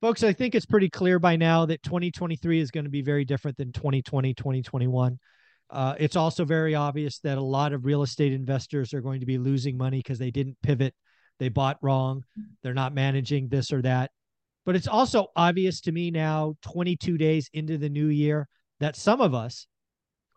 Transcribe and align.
folks, 0.00 0.22
I 0.22 0.32
think 0.32 0.54
it's 0.54 0.66
pretty 0.66 0.88
clear 0.88 1.18
by 1.18 1.36
now 1.36 1.66
that 1.66 1.82
2023 1.82 2.60
is 2.60 2.70
going 2.70 2.84
to 2.84 2.90
be 2.90 3.02
very 3.02 3.24
different 3.24 3.56
than 3.56 3.72
2020, 3.72 4.34
2021. 4.34 5.18
Uh, 5.68 5.94
it's 5.98 6.16
also 6.16 6.44
very 6.44 6.74
obvious 6.74 7.18
that 7.20 7.38
a 7.38 7.42
lot 7.42 7.72
of 7.72 7.84
real 7.84 8.02
estate 8.02 8.32
investors 8.32 8.92
are 8.92 9.00
going 9.00 9.20
to 9.20 9.26
be 9.26 9.38
losing 9.38 9.76
money 9.76 9.98
because 9.98 10.18
they 10.18 10.30
didn't 10.30 10.56
pivot, 10.62 10.94
they 11.38 11.48
bought 11.48 11.78
wrong, 11.80 12.24
they're 12.62 12.74
not 12.74 12.94
managing 12.94 13.48
this 13.48 13.72
or 13.72 13.80
that. 13.82 14.10
But 14.66 14.74
it's 14.76 14.88
also 14.88 15.28
obvious 15.36 15.80
to 15.82 15.92
me 15.92 16.10
now, 16.10 16.54
22 16.62 17.16
days 17.18 17.48
into 17.52 17.78
the 17.78 17.88
new 17.88 18.08
year, 18.08 18.48
that 18.80 18.96
some 18.96 19.20
of 19.20 19.34
us 19.34 19.66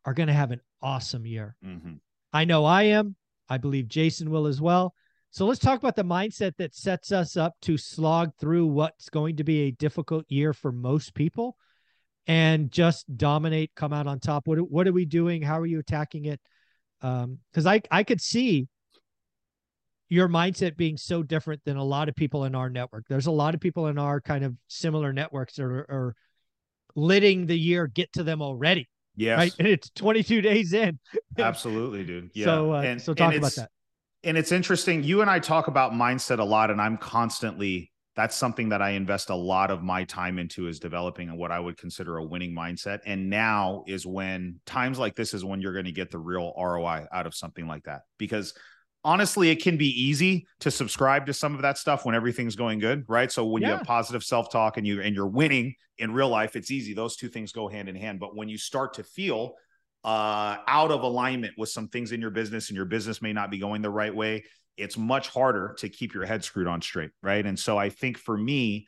are 0.05 0.13
going 0.13 0.27
to 0.27 0.33
have 0.33 0.51
an 0.51 0.61
awesome 0.81 1.25
year. 1.25 1.55
Mhm. 1.65 1.99
I 2.31 2.45
know 2.45 2.65
I 2.65 2.83
am. 2.83 3.15
I 3.49 3.57
believe 3.57 3.87
Jason 3.87 4.29
will 4.29 4.47
as 4.47 4.61
well. 4.61 4.93
So 5.33 5.47
let's 5.47 5.59
talk 5.59 5.79
about 5.79 5.95
the 5.95 6.03
mindset 6.03 6.57
that 6.57 6.75
sets 6.75 7.11
us 7.11 7.35
up 7.37 7.55
to 7.63 7.75
slog 7.75 8.33
through 8.39 8.67
what's 8.67 9.09
going 9.09 9.37
to 9.37 9.43
be 9.43 9.61
a 9.61 9.71
difficult 9.71 10.25
year 10.29 10.53
for 10.53 10.71
most 10.71 11.15
people 11.15 11.57
and 12.27 12.69
just 12.71 13.17
dominate, 13.17 13.71
come 13.75 13.93
out 13.93 14.05
on 14.05 14.19
top. 14.19 14.47
What 14.47 14.59
what 14.69 14.87
are 14.87 14.91
we 14.93 15.05
doing? 15.05 15.41
How 15.41 15.59
are 15.59 15.65
you 15.65 15.79
attacking 15.79 16.25
it? 16.25 16.39
Um, 17.01 17.39
because 17.51 17.65
I 17.65 17.81
I 17.89 18.03
could 18.03 18.21
see 18.21 18.67
your 20.07 20.29
mindset 20.29 20.77
being 20.77 20.97
so 20.97 21.23
different 21.23 21.61
than 21.65 21.77
a 21.77 21.83
lot 21.83 22.09
of 22.09 22.15
people 22.15 22.45
in 22.45 22.53
our 22.53 22.69
network. 22.69 23.05
There's 23.09 23.25
a 23.25 23.31
lot 23.31 23.55
of 23.55 23.59
people 23.59 23.87
in 23.87 23.97
our 23.97 24.21
kind 24.21 24.45
of 24.45 24.53
similar 24.67 25.11
networks 25.13 25.55
that 25.55 25.63
are, 25.63 25.79
are 25.89 26.15
letting 26.95 27.47
the 27.47 27.57
year 27.57 27.87
get 27.87 28.13
to 28.13 28.23
them 28.23 28.39
already, 28.43 28.87
Yes. 29.15 29.37
right? 29.39 29.53
And 29.57 29.67
it's 29.67 29.89
22 29.95 30.41
days 30.41 30.73
in. 30.73 30.99
Absolutely, 31.39 32.03
dude. 32.03 32.29
Yeah. 32.35 32.45
So 32.45 32.73
uh, 32.75 32.81
And- 32.81 33.01
so 33.01 33.13
and 33.13 33.17
talk 33.17 33.33
about 33.33 33.53
that. 33.55 33.71
And 34.23 34.37
it's 34.37 34.51
interesting 34.51 35.03
you 35.03 35.21
and 35.21 35.29
i 35.29 35.39
talk 35.39 35.67
about 35.67 35.91
mindset 35.91 36.39
a 36.39 36.43
lot 36.43 36.71
and 36.71 36.81
i'm 36.81 36.97
constantly 36.97 37.91
that's 38.15 38.35
something 38.35 38.69
that 38.69 38.81
i 38.81 38.91
invest 38.91 39.29
a 39.29 39.35
lot 39.35 39.71
of 39.71 39.81
my 39.81 40.03
time 40.03 40.37
into 40.37 40.67
is 40.67 40.79
developing 40.79 41.35
what 41.37 41.51
i 41.51 41.59
would 41.59 41.77
consider 41.77 42.17
a 42.17 42.23
winning 42.23 42.53
mindset. 42.53 42.99
And 43.05 43.29
now 43.29 43.83
is 43.87 44.05
when 44.05 44.59
times 44.65 44.99
like 44.99 45.15
this 45.15 45.33
is 45.33 45.43
when 45.43 45.61
you're 45.61 45.73
going 45.73 45.85
to 45.85 45.91
get 45.91 46.11
the 46.11 46.19
real 46.19 46.53
roi 46.57 47.05
out 47.11 47.25
of 47.25 47.35
something 47.35 47.67
like 47.67 47.83
that. 47.83 48.01
Because 48.17 48.53
honestly 49.03 49.49
it 49.49 49.61
can 49.61 49.77
be 49.77 49.89
easy 50.01 50.47
to 50.61 50.71
subscribe 50.71 51.25
to 51.25 51.33
some 51.33 51.55
of 51.55 51.61
that 51.63 51.77
stuff 51.77 52.05
when 52.05 52.15
everything's 52.15 52.55
going 52.55 52.79
good 52.79 53.03
right? 53.07 53.31
So 53.31 53.45
when 53.45 53.61
you 53.61 53.69
have 53.69 53.83
positive 53.83 54.23
self-talk 54.23 54.77
and 54.77 54.87
you 54.87 55.01
and 55.01 55.15
you're 55.15 55.27
winning 55.27 55.75
in 55.97 56.13
real 56.13 56.29
life 56.29 56.55
it's 56.55 56.71
easy. 56.71 56.93
Those 56.93 57.15
two 57.15 57.29
things 57.29 57.51
go 57.51 57.67
hand 57.67 57.89
in 57.89 57.95
hand. 57.95 58.19
But 58.19 58.35
when 58.35 58.47
you 58.47 58.57
start 58.57 58.93
to 58.95 59.03
feel 59.03 59.55
uh, 60.03 60.57
out 60.67 60.91
of 60.91 61.03
alignment 61.03 61.53
with 61.57 61.69
some 61.69 61.87
things 61.87 62.11
in 62.11 62.21
your 62.21 62.29
business 62.29 62.69
and 62.69 62.75
your 62.75 62.85
business 62.85 63.21
may 63.21 63.33
not 63.33 63.49
be 63.49 63.57
going 63.57 63.81
the 63.81 63.89
right 63.89 64.13
way, 64.13 64.43
it's 64.77 64.97
much 64.97 65.29
harder 65.29 65.75
to 65.79 65.89
keep 65.89 66.13
your 66.13 66.25
head 66.25 66.43
screwed 66.43 66.67
on 66.67 66.81
straight. 66.81 67.11
Right. 67.21 67.45
And 67.45 67.57
so 67.57 67.77
I 67.77 67.89
think 67.89 68.17
for 68.17 68.37
me, 68.37 68.87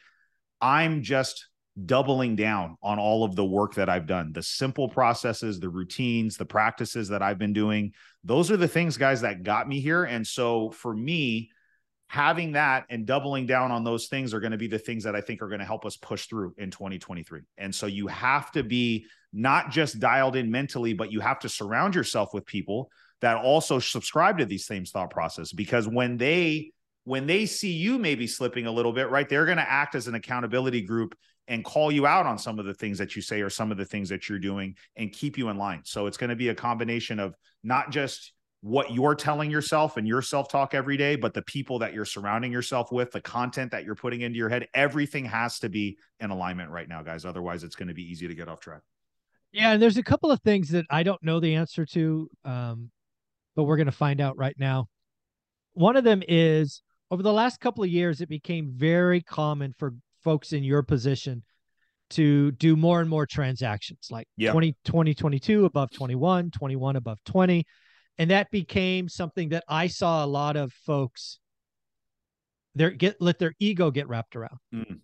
I'm 0.61 1.03
just 1.03 1.47
doubling 1.85 2.35
down 2.35 2.77
on 2.81 2.99
all 2.99 3.23
of 3.23 3.35
the 3.35 3.45
work 3.45 3.75
that 3.75 3.89
I've 3.89 4.07
done, 4.07 4.31
the 4.31 4.41
simple 4.41 4.87
processes, 4.87 5.59
the 5.59 5.69
routines, 5.69 6.37
the 6.37 6.45
practices 6.45 7.09
that 7.09 7.21
I've 7.21 7.37
been 7.37 7.53
doing. 7.53 7.93
Those 8.23 8.49
are 8.49 8.57
the 8.57 8.67
things, 8.67 8.97
guys, 8.97 9.21
that 9.21 9.43
got 9.43 9.67
me 9.67 9.81
here. 9.81 10.05
And 10.05 10.25
so 10.25 10.71
for 10.71 10.95
me, 10.95 11.51
having 12.15 12.53
that 12.53 12.85
and 12.89 13.05
doubling 13.05 13.45
down 13.45 13.73
on 13.73 13.83
those 13.83 14.07
things 14.07 14.33
are 14.33 14.39
going 14.39 14.53
to 14.53 14.57
be 14.57 14.67
the 14.67 14.79
things 14.79 15.03
that 15.03 15.17
I 15.17 15.19
think 15.19 15.41
are 15.41 15.49
going 15.49 15.59
to 15.59 15.65
help 15.65 15.85
us 15.85 15.97
push 15.97 16.27
through 16.27 16.53
in 16.57 16.71
2023. 16.71 17.41
And 17.57 17.75
so 17.75 17.87
you 17.87 18.07
have 18.07 18.53
to 18.53 18.63
be 18.63 19.05
not 19.33 19.69
just 19.69 19.99
dialed 19.99 20.37
in 20.37 20.49
mentally, 20.49 20.93
but 20.93 21.11
you 21.11 21.19
have 21.19 21.39
to 21.39 21.49
surround 21.49 21.93
yourself 21.93 22.33
with 22.33 22.45
people 22.45 22.89
that 23.19 23.35
also 23.35 23.79
subscribe 23.79 24.37
to 24.37 24.45
these 24.45 24.65
same 24.65 24.85
thought 24.85 25.09
process 25.09 25.51
because 25.51 25.89
when 25.89 26.15
they 26.15 26.71
when 27.03 27.27
they 27.27 27.45
see 27.45 27.73
you 27.73 27.99
maybe 27.99 28.27
slipping 28.27 28.65
a 28.65 28.71
little 28.71 28.93
bit, 28.93 29.09
right, 29.09 29.27
they're 29.27 29.45
going 29.45 29.57
to 29.57 29.69
act 29.69 29.93
as 29.93 30.07
an 30.07 30.15
accountability 30.15 30.81
group 30.81 31.15
and 31.49 31.65
call 31.65 31.91
you 31.91 32.07
out 32.07 32.25
on 32.25 32.39
some 32.39 32.59
of 32.59 32.65
the 32.65 32.73
things 32.73 32.97
that 32.97 33.15
you 33.15 33.21
say 33.21 33.41
or 33.41 33.49
some 33.49 33.71
of 33.71 33.77
the 33.77 33.85
things 33.85 34.07
that 34.07 34.29
you're 34.29 34.39
doing 34.39 34.73
and 34.95 35.11
keep 35.11 35.37
you 35.37 35.49
in 35.49 35.57
line. 35.57 35.81
So 35.83 36.07
it's 36.07 36.17
going 36.17 36.31
to 36.31 36.35
be 36.35 36.47
a 36.47 36.55
combination 36.55 37.19
of 37.19 37.35
not 37.61 37.91
just 37.91 38.31
what 38.65 38.91
you're 38.91 39.13
telling 39.13 39.51
yourself 39.51 39.95
and 39.95 40.07
your 40.07 40.23
self 40.23 40.49
talk 40.49 40.73
every 40.73 40.97
day, 40.97 41.15
but 41.15 41.35
the 41.35 41.41
people 41.43 41.77
that 41.77 41.93
you're 41.93 42.03
surrounding 42.03 42.51
yourself 42.51 42.91
with, 42.91 43.11
the 43.11 43.21
content 43.21 43.69
that 43.69 43.85
you're 43.85 43.93
putting 43.93 44.21
into 44.21 44.39
your 44.39 44.49
head, 44.49 44.67
everything 44.73 45.23
has 45.23 45.59
to 45.59 45.69
be 45.69 45.99
in 46.19 46.31
alignment 46.31 46.71
right 46.71 46.89
now, 46.89 47.03
guys. 47.03 47.25
Otherwise, 47.25 47.63
it's 47.63 47.75
going 47.75 47.89
to 47.89 47.93
be 47.93 48.01
easy 48.01 48.27
to 48.27 48.33
get 48.33 48.49
off 48.49 48.59
track. 48.59 48.81
Yeah, 49.51 49.73
and 49.73 49.81
there's 49.81 49.97
a 49.97 50.03
couple 50.03 50.31
of 50.31 50.41
things 50.41 50.69
that 50.69 50.85
I 50.89 51.03
don't 51.03 51.21
know 51.21 51.39
the 51.39 51.53
answer 51.53 51.85
to, 51.85 52.27
um, 52.43 52.89
but 53.55 53.65
we're 53.65 53.77
going 53.77 53.85
to 53.85 53.91
find 53.91 54.19
out 54.19 54.35
right 54.35 54.55
now. 54.57 54.87
One 55.73 55.95
of 55.95 56.03
them 56.03 56.23
is 56.27 56.81
over 57.11 57.21
the 57.21 57.31
last 57.31 57.59
couple 57.59 57.83
of 57.83 57.91
years, 57.91 58.19
it 58.19 58.29
became 58.29 58.71
very 58.75 59.21
common 59.21 59.75
for 59.77 59.93
folks 60.23 60.53
in 60.53 60.63
your 60.63 60.81
position 60.81 61.43
to 62.09 62.51
do 62.53 62.75
more 62.75 62.99
and 62.99 63.11
more 63.11 63.27
transactions, 63.27 64.07
like 64.09 64.27
Yeah. 64.37 64.53
20, 64.53 64.75
20, 64.85 65.13
22 65.13 65.65
above 65.65 65.91
21, 65.91 66.49
21 66.49 66.95
above 66.95 67.19
20. 67.25 67.63
And 68.17 68.31
that 68.31 68.51
became 68.51 69.09
something 69.09 69.49
that 69.49 69.63
I 69.67 69.87
saw 69.87 70.23
a 70.23 70.27
lot 70.27 70.55
of 70.55 70.71
folks 70.71 71.39
their 72.75 72.91
get 72.91 73.21
let 73.21 73.39
their 73.39 73.53
ego 73.59 73.91
get 73.91 74.07
wrapped 74.07 74.35
around. 74.35 74.57
Mm. 74.73 74.99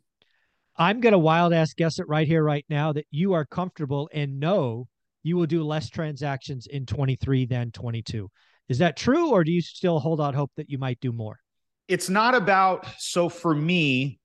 I'm 0.77 0.99
going 0.99 1.13
to 1.13 1.19
wild 1.19 1.53
ass 1.53 1.73
guess 1.73 1.99
it 1.99 2.07
right 2.07 2.27
here, 2.27 2.43
right 2.43 2.65
now, 2.69 2.93
that 2.93 3.05
you 3.11 3.33
are 3.33 3.45
comfortable 3.45 4.09
and 4.13 4.39
know 4.39 4.87
you 5.23 5.37
will 5.37 5.45
do 5.45 5.63
less 5.63 5.89
transactions 5.89 6.67
in 6.67 6.85
23 6.85 7.45
than 7.45 7.71
22. 7.71 8.29
Is 8.69 8.77
that 8.79 8.97
true, 8.97 9.31
or 9.31 9.43
do 9.43 9.51
you 9.51 9.61
still 9.61 9.99
hold 9.99 10.21
out 10.21 10.33
hope 10.33 10.51
that 10.55 10.69
you 10.69 10.77
might 10.77 10.99
do 11.01 11.11
more? 11.11 11.37
it's 11.91 12.09
not 12.09 12.33
about 12.33 12.87
so 12.99 13.27
for 13.27 13.53
me 13.53 14.17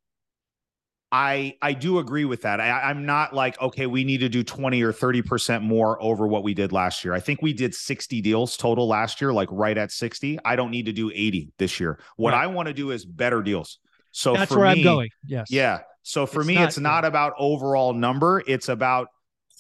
i 1.17 1.57
i 1.63 1.73
do 1.73 1.99
agree 1.99 2.25
with 2.27 2.43
that. 2.43 2.61
I, 2.61 2.69
i'm 2.91 3.07
not 3.07 3.33
like 3.33 3.61
okay 3.61 3.87
we 3.87 4.05
need 4.05 4.19
to 4.19 4.29
do 4.29 4.43
20 4.45 4.83
or 4.83 4.93
30 4.93 5.23
percent 5.23 5.65
more 5.65 6.01
over 6.03 6.27
what 6.27 6.43
we 6.43 6.53
did 6.53 6.73
last 6.73 7.05
year. 7.05 7.15
I 7.15 7.21
think 7.21 7.41
we 7.43 7.53
did 7.53 7.75
60 7.75 8.21
deals 8.21 8.57
total 8.57 8.87
last 8.87 9.21
year 9.21 9.33
like 9.33 9.49
right 9.51 9.77
at 9.79 9.91
60 9.93 10.39
i 10.45 10.55
don't 10.57 10.71
need 10.71 10.87
to 10.87 10.93
do 10.93 11.11
80 11.11 11.53
this 11.59 11.81
year. 11.81 11.99
What 12.17 12.33
Right. 12.33 12.43
i 12.45 12.47
want 12.47 12.67
to 12.69 12.75
do 12.75 12.91
is 12.91 13.05
better 13.05 13.43
deals. 13.43 13.79
So 14.13 14.35
That's 14.35 14.53
for 14.53 14.61
where 14.61 14.75
me, 14.75 14.81
I'm 14.81 14.85
going. 14.85 15.09
Yes. 15.27 15.47
yeah. 15.51 15.81
So 16.03 16.27
for 16.27 16.41
It's 16.41 16.49
me 16.49 16.55
not- 16.57 16.65
it's 16.69 16.79
not 16.79 17.05
about 17.05 17.33
overall 17.39 17.93
number. 17.93 18.43
It's 18.47 18.69
about 18.69 19.09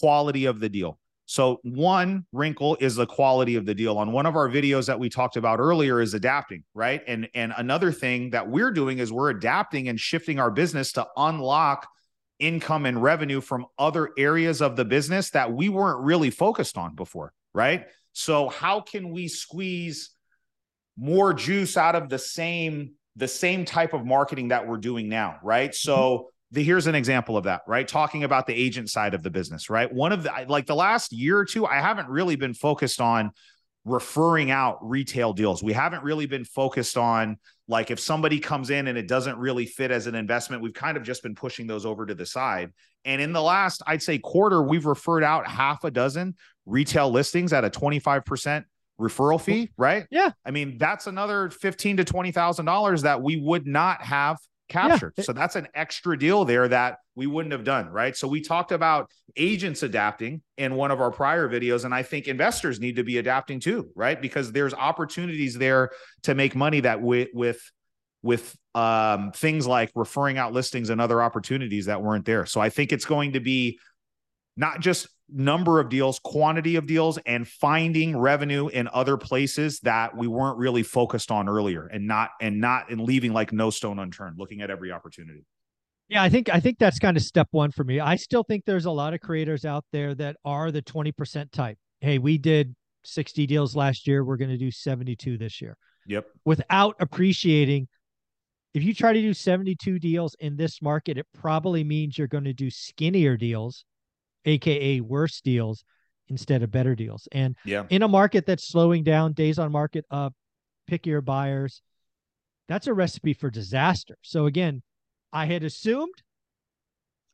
quality 0.00 0.44
of 0.46 0.60
the 0.60 0.68
deal 0.68 0.98
so 1.26 1.58
one 1.64 2.24
wrinkle 2.32 2.76
is 2.80 2.94
the 2.94 3.06
quality 3.06 3.56
of 3.56 3.66
the 3.66 3.74
deal. 3.74 3.98
On 3.98 4.12
one 4.12 4.26
of 4.26 4.36
our 4.36 4.48
videos 4.48 4.86
that 4.86 4.98
we 4.98 5.08
talked 5.08 5.36
about 5.36 5.58
earlier 5.58 6.00
is 6.00 6.14
adapting, 6.14 6.62
right? 6.72 7.02
And 7.08 7.28
and 7.34 7.52
another 7.56 7.90
thing 7.90 8.30
that 8.30 8.48
we're 8.48 8.70
doing 8.70 8.98
is 8.98 9.12
we're 9.12 9.30
adapting 9.30 9.88
and 9.88 9.98
shifting 9.98 10.38
our 10.38 10.52
business 10.52 10.92
to 10.92 11.06
unlock 11.16 11.88
income 12.38 12.86
and 12.86 13.02
revenue 13.02 13.40
from 13.40 13.66
other 13.76 14.10
areas 14.16 14.62
of 14.62 14.76
the 14.76 14.84
business 14.84 15.30
that 15.30 15.52
we 15.52 15.68
weren't 15.68 16.04
really 16.04 16.30
focused 16.30 16.78
on 16.78 16.94
before, 16.94 17.32
right? 17.52 17.86
So 18.12 18.48
how 18.48 18.80
can 18.80 19.10
we 19.10 19.26
squeeze 19.26 20.10
more 20.96 21.34
juice 21.34 21.76
out 21.76 21.96
of 21.96 22.08
the 22.08 22.18
same 22.18 22.94
the 23.16 23.26
same 23.26 23.64
type 23.64 23.94
of 23.94 24.04
marketing 24.04 24.48
that 24.48 24.68
we're 24.68 24.76
doing 24.76 25.08
now, 25.08 25.38
right? 25.42 25.74
So 25.74 26.30
the, 26.52 26.62
here's 26.62 26.86
an 26.86 26.94
example 26.94 27.36
of 27.36 27.44
that, 27.44 27.62
right? 27.66 27.86
Talking 27.86 28.24
about 28.24 28.46
the 28.46 28.54
agent 28.54 28.90
side 28.90 29.14
of 29.14 29.22
the 29.22 29.30
business, 29.30 29.68
right? 29.68 29.92
One 29.92 30.12
of 30.12 30.22
the 30.22 30.30
like 30.48 30.66
the 30.66 30.76
last 30.76 31.12
year 31.12 31.38
or 31.38 31.44
two, 31.44 31.66
I 31.66 31.80
haven't 31.80 32.08
really 32.08 32.36
been 32.36 32.54
focused 32.54 33.00
on 33.00 33.32
referring 33.84 34.50
out 34.50 34.78
retail 34.82 35.32
deals. 35.32 35.62
We 35.62 35.72
haven't 35.72 36.02
really 36.02 36.26
been 36.26 36.44
focused 36.44 36.96
on 36.96 37.38
like 37.68 37.90
if 37.90 37.98
somebody 37.98 38.38
comes 38.38 38.70
in 38.70 38.88
and 38.88 38.96
it 38.98 39.08
doesn't 39.08 39.38
really 39.38 39.66
fit 39.66 39.90
as 39.90 40.06
an 40.06 40.14
investment, 40.14 40.62
we've 40.62 40.74
kind 40.74 40.96
of 40.96 41.02
just 41.02 41.22
been 41.22 41.34
pushing 41.34 41.66
those 41.66 41.86
over 41.86 42.06
to 42.06 42.14
the 42.14 42.26
side. 42.26 42.72
And 43.04 43.20
in 43.20 43.32
the 43.32 43.42
last, 43.42 43.82
I'd 43.86 44.02
say 44.02 44.18
quarter, 44.18 44.62
we've 44.62 44.86
referred 44.86 45.22
out 45.22 45.46
half 45.46 45.84
a 45.84 45.90
dozen 45.90 46.34
retail 46.64 47.10
listings 47.10 47.52
at 47.52 47.64
a 47.64 47.70
25% 47.70 48.64
referral 49.00 49.40
fee, 49.40 49.70
right? 49.76 50.06
Yeah. 50.10 50.30
I 50.44 50.50
mean, 50.50 50.78
that's 50.78 51.06
another 51.06 51.50
fifteen 51.50 51.96
to 51.98 52.04
twenty 52.04 52.32
thousand 52.32 52.66
dollars 52.66 53.02
that 53.02 53.22
we 53.22 53.36
would 53.36 53.66
not 53.66 54.02
have 54.02 54.38
captured. 54.68 55.14
Yeah. 55.16 55.24
So 55.24 55.32
that's 55.32 55.56
an 55.56 55.68
extra 55.74 56.18
deal 56.18 56.44
there 56.44 56.68
that 56.68 56.98
we 57.14 57.26
wouldn't 57.26 57.52
have 57.52 57.64
done, 57.64 57.88
right? 57.88 58.16
So 58.16 58.28
we 58.28 58.40
talked 58.40 58.72
about 58.72 59.10
agents 59.36 59.82
adapting 59.82 60.42
in 60.58 60.74
one 60.74 60.90
of 60.90 61.00
our 61.00 61.10
prior 61.10 61.48
videos, 61.48 61.84
and 61.84 61.94
I 61.94 62.02
think 62.02 62.28
investors 62.28 62.80
need 62.80 62.96
to 62.96 63.04
be 63.04 63.18
adapting 63.18 63.60
too, 63.60 63.90
right? 63.94 64.20
Because 64.20 64.52
there's 64.52 64.74
opportunities 64.74 65.56
there 65.56 65.90
to 66.24 66.34
make 66.34 66.54
money 66.54 66.80
that 66.80 67.00
with 67.00 67.28
with 67.32 67.60
with 68.22 68.56
um, 68.74 69.32
things 69.32 69.66
like 69.66 69.90
referring 69.94 70.36
out 70.36 70.52
listings 70.52 70.90
and 70.90 71.00
other 71.00 71.22
opportunities 71.22 71.86
that 71.86 72.02
weren't 72.02 72.24
there. 72.24 72.44
So 72.44 72.60
I 72.60 72.70
think 72.70 72.92
it's 72.92 73.04
going 73.04 73.34
to 73.34 73.40
be 73.40 73.78
not 74.56 74.80
just 74.80 75.08
number 75.28 75.80
of 75.80 75.88
deals, 75.88 76.18
quantity 76.20 76.76
of 76.76 76.86
deals, 76.86 77.18
and 77.26 77.46
finding 77.46 78.16
revenue 78.16 78.68
in 78.68 78.88
other 78.92 79.16
places 79.16 79.80
that 79.80 80.16
we 80.16 80.26
weren't 80.26 80.58
really 80.58 80.82
focused 80.82 81.30
on 81.30 81.48
earlier, 81.48 81.86
and 81.86 82.06
not 82.06 82.30
and 82.40 82.60
not 82.60 82.90
and 82.90 83.00
leaving 83.00 83.32
like 83.32 83.52
no 83.52 83.70
stone 83.70 83.98
unturned, 83.98 84.38
looking 84.38 84.62
at 84.62 84.70
every 84.70 84.92
opportunity. 84.92 85.44
Yeah, 86.08 86.22
I 86.22 86.28
think 86.28 86.48
I 86.48 86.60
think 86.60 86.78
that's 86.78 86.98
kind 86.98 87.16
of 87.16 87.22
step 87.22 87.48
one 87.50 87.72
for 87.72 87.84
me. 87.84 87.98
I 87.98 88.16
still 88.16 88.44
think 88.44 88.64
there's 88.64 88.84
a 88.84 88.90
lot 88.90 89.14
of 89.14 89.20
creators 89.20 89.64
out 89.64 89.84
there 89.92 90.14
that 90.14 90.36
are 90.44 90.70
the 90.70 90.82
20% 90.82 91.50
type. 91.50 91.78
Hey, 92.00 92.18
we 92.18 92.38
did 92.38 92.74
60 93.04 93.46
deals 93.46 93.74
last 93.74 94.06
year. 94.06 94.24
We're 94.24 94.36
going 94.36 94.50
to 94.50 94.56
do 94.56 94.70
72 94.70 95.38
this 95.38 95.60
year 95.60 95.76
Yep. 96.06 96.26
without 96.44 96.96
appreciating 97.00 97.88
if 98.76 98.82
you 98.82 98.92
try 98.92 99.14
to 99.14 99.20
do 99.22 99.32
72 99.32 99.98
deals 99.98 100.36
in 100.38 100.54
this 100.54 100.82
market, 100.82 101.16
it 101.16 101.26
probably 101.32 101.82
means 101.82 102.18
you're 102.18 102.26
going 102.26 102.44
to 102.44 102.52
do 102.52 102.70
skinnier 102.70 103.34
deals, 103.38 103.86
aka 104.46 105.00
worse 105.00 105.40
deals 105.40 105.84
instead 106.28 106.62
of 106.62 106.70
better 106.70 106.94
deals. 106.94 107.28
And 107.32 107.56
yeah. 107.64 107.84
in 107.90 108.02
a 108.02 108.08
market 108.08 108.46
that's 108.46 108.66
slowing 108.66 109.04
down, 109.04 109.32
days 109.32 109.58
on 109.58 109.70
market 109.70 110.04
up, 110.10 110.32
pickier 110.90 111.24
buyers, 111.24 111.82
that's 112.68 112.86
a 112.86 112.94
recipe 112.94 113.32
for 113.32 113.50
disaster. 113.50 114.16
So 114.22 114.46
again, 114.46 114.82
I 115.32 115.46
had 115.46 115.62
assumed, 115.62 116.14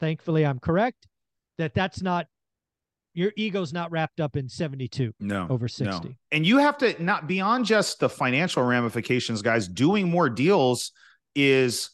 thankfully 0.01 0.45
I'm 0.45 0.59
correct, 0.59 1.07
that 1.59 1.75
that's 1.75 2.03
not 2.03 2.27
your 3.15 3.33
ego's 3.37 3.73
not 3.73 3.91
wrapped 3.91 4.21
up 4.21 4.37
in 4.37 4.49
72 4.49 5.13
no 5.21 5.47
over 5.51 5.69
60 5.69 6.09
no. 6.09 6.15
and 6.31 6.47
you 6.47 6.57
have 6.57 6.79
to 6.79 7.03
not 7.03 7.27
beyond 7.27 7.67
just 7.67 8.01
the 8.01 8.09
financial 8.09 8.63
ramifications 8.63 9.43
guys 9.43 9.69
doing 9.69 10.09
more 10.09 10.31
deals 10.31 10.93
is 11.35 11.91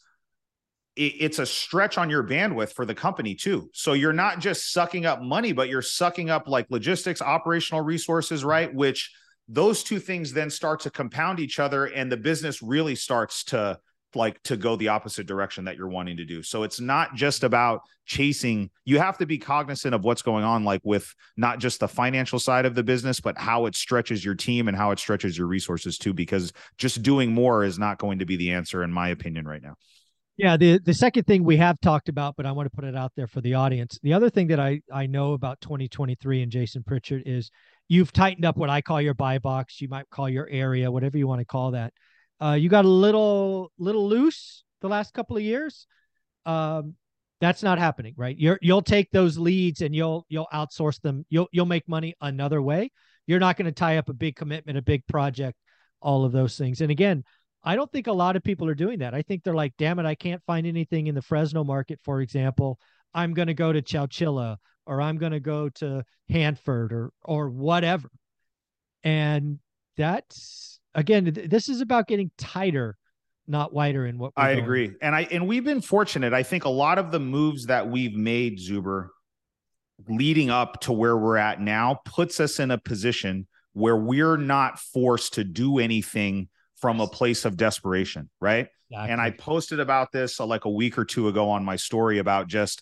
it's 0.99 1.39
a 1.39 1.45
stretch 1.45 1.97
on 1.97 2.09
your 2.09 2.23
bandwidth 2.23 2.73
for 2.73 2.85
the 2.85 2.93
company 2.93 3.33
too. 3.33 3.69
So 3.73 3.93
you're 3.93 4.13
not 4.13 4.39
just 4.39 4.73
sucking 4.73 5.05
up 5.05 5.21
money, 5.21 5.53
but 5.53 5.69
you're 5.69 5.81
sucking 5.81 6.29
up 6.29 6.47
like 6.47 6.67
logistics, 6.69 7.21
operational 7.21 7.81
resources, 7.81 8.43
right? 8.43 8.73
Which 8.73 9.11
those 9.47 9.81
two 9.81 9.99
things 9.99 10.33
then 10.33 10.49
start 10.49 10.81
to 10.81 10.91
compound 10.91 11.39
each 11.39 11.57
other 11.57 11.85
and 11.85 12.11
the 12.11 12.17
business 12.17 12.61
really 12.61 12.95
starts 12.95 13.45
to 13.45 13.79
like 14.15 14.41
to 14.43 14.57
go 14.57 14.75
the 14.75 14.87
opposite 14.87 15.27
direction 15.27 15.65
that 15.65 15.77
you're 15.77 15.87
wanting 15.87 16.17
to 16.17 16.25
do. 16.25 16.41
So 16.41 16.63
it's 16.63 16.79
not 16.79 17.15
just 17.15 17.43
about 17.43 17.81
chasing. 18.05 18.71
You 18.83 18.97
have 18.97 19.19
to 19.19 19.25
be 19.25 19.37
cognizant 19.37 19.93
of 19.93 20.03
what's 20.03 20.23
going 20.23 20.43
on, 20.43 20.63
like 20.63 20.81
with 20.83 21.13
not 21.37 21.59
just 21.59 21.79
the 21.79 21.87
financial 21.87 22.39
side 22.39 22.65
of 22.65 22.73
the 22.75 22.83
business, 22.83 23.19
but 23.19 23.37
how 23.37 23.67
it 23.67 23.75
stretches 23.75 24.25
your 24.25 24.35
team 24.35 24.67
and 24.67 24.75
how 24.75 24.91
it 24.91 24.99
stretches 24.99 25.37
your 25.37 25.47
resources 25.47 25.97
too, 25.97 26.13
because 26.13 26.51
just 26.77 27.03
doing 27.03 27.31
more 27.31 27.63
is 27.63 27.77
not 27.77 27.99
going 27.99 28.19
to 28.19 28.25
be 28.25 28.35
the 28.35 28.51
answer, 28.51 28.83
in 28.83 28.91
my 28.91 29.09
opinion, 29.09 29.47
right 29.47 29.61
now. 29.61 29.75
Yeah, 30.39 30.55
the 30.55 30.79
the 30.79 30.93
second 30.93 31.25
thing 31.25 31.43
we 31.43 31.57
have 31.57 31.81
talked 31.81 32.07
about, 32.07 32.37
but 32.37 32.45
I 32.45 32.53
want 32.53 32.65
to 32.65 32.73
put 32.73 32.85
it 32.85 32.95
out 32.95 33.11
there 33.17 33.27
for 33.27 33.41
the 33.41 33.55
audience. 33.55 33.99
The 34.03 34.13
other 34.13 34.29
thing 34.29 34.47
that 34.47 34.59
I 34.59 34.79
I 34.89 35.05
know 35.05 35.33
about 35.33 35.59
2023 35.59 36.43
and 36.43 36.49
Jason 36.49 36.81
Pritchard 36.81 37.23
is 37.25 37.51
you've 37.89 38.13
tightened 38.13 38.45
up 38.45 38.55
what 38.55 38.69
I 38.69 38.79
call 38.79 39.01
your 39.01 39.13
buy 39.13 39.39
box. 39.39 39.81
You 39.81 39.89
might 39.89 40.09
call 40.09 40.29
your 40.29 40.47
area, 40.49 40.89
whatever 40.89 41.17
you 41.17 41.27
want 41.27 41.39
to 41.39 41.45
call 41.45 41.71
that. 41.71 41.91
Uh, 42.41 42.53
you 42.53 42.69
got 42.69 42.85
a 42.85 42.87
little 42.87 43.73
little 43.77 44.07
loose 44.07 44.63
the 44.79 44.87
last 44.87 45.13
couple 45.13 45.35
of 45.35 45.43
years. 45.43 45.85
Um, 46.45 46.95
that's 47.41 47.61
not 47.61 47.77
happening, 47.77 48.13
right? 48.15 48.37
You're 48.39 48.59
you'll 48.61 48.81
take 48.81 49.11
those 49.11 49.37
leads 49.37 49.81
and 49.81 49.93
you'll 49.93 50.25
you'll 50.29 50.47
outsource 50.53 51.01
them. 51.01 51.25
You'll 51.29 51.49
you'll 51.51 51.65
make 51.65 51.85
money 51.85 52.15
another 52.21 52.61
way. 52.61 52.91
You're 53.27 53.39
not 53.39 53.57
going 53.57 53.65
to 53.65 53.73
tie 53.73 53.97
up 53.97 54.07
a 54.07 54.13
big 54.13 54.37
commitment, 54.37 54.77
a 54.77 54.81
big 54.81 55.05
project, 55.05 55.57
all 56.01 56.23
of 56.23 56.31
those 56.31 56.57
things. 56.57 56.79
And 56.79 56.91
again, 56.91 57.25
I 57.63 57.75
don't 57.75 57.91
think 57.91 58.07
a 58.07 58.13
lot 58.13 58.35
of 58.35 58.43
people 58.43 58.67
are 58.67 58.75
doing 58.75 58.99
that. 58.99 59.13
I 59.13 59.21
think 59.21 59.43
they're 59.43 59.53
like, 59.53 59.73
damn 59.77 59.99
it, 59.99 60.05
I 60.05 60.15
can't 60.15 60.41
find 60.45 60.65
anything 60.65 61.07
in 61.07 61.15
the 61.15 61.21
Fresno 61.21 61.63
market, 61.63 61.99
for 62.01 62.21
example. 62.21 62.79
I'm 63.13 63.33
going 63.33 63.47
to 63.47 63.53
go 63.53 63.73
to 63.73 63.81
Chowchilla 63.81 64.57
or 64.85 65.01
I'm 65.01 65.17
going 65.17 65.31
to 65.31 65.39
go 65.39 65.69
to 65.69 66.03
Hanford 66.29 66.93
or 66.93 67.11
or 67.23 67.49
whatever. 67.49 68.09
And 69.03 69.59
that's 69.97 70.79
again, 70.95 71.31
this 71.47 71.69
is 71.69 71.81
about 71.81 72.07
getting 72.07 72.31
tighter, 72.37 72.97
not 73.47 73.73
wider 73.73 74.05
in 74.05 74.17
what 74.17 74.33
I 74.37 74.51
agree. 74.51 74.91
And 75.01 75.15
I 75.15 75.27
and 75.31 75.47
we've 75.47 75.63
been 75.63 75.81
fortunate. 75.81 76.33
I 76.33 76.43
think 76.43 76.65
a 76.65 76.69
lot 76.69 76.97
of 76.97 77.11
the 77.11 77.19
moves 77.19 77.65
that 77.65 77.89
we've 77.89 78.15
made, 78.15 78.59
Zuber, 78.59 79.09
leading 80.07 80.49
up 80.49 80.81
to 80.81 80.93
where 80.93 81.17
we're 81.17 81.37
at 81.37 81.59
now, 81.59 81.99
puts 82.05 82.39
us 82.39 82.59
in 82.59 82.71
a 82.71 82.77
position 82.77 83.47
where 83.73 83.97
we're 83.97 84.37
not 84.37 84.79
forced 84.79 85.33
to 85.35 85.43
do 85.43 85.79
anything 85.79 86.49
from 86.79 86.99
a 86.99 87.07
place 87.07 87.45
of 87.45 87.57
desperation, 87.57 88.29
right? 88.39 88.67
Exactly. 88.89 89.11
And 89.11 89.21
I 89.21 89.31
posted 89.31 89.79
about 89.79 90.11
this 90.11 90.39
uh, 90.39 90.45
like 90.45 90.65
a 90.65 90.69
week 90.69 90.97
or 90.97 91.05
two 91.05 91.27
ago 91.27 91.49
on 91.49 91.63
my 91.63 91.75
story 91.75 92.19
about 92.19 92.47
just 92.47 92.81